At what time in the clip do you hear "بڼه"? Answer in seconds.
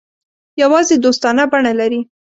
1.51-1.73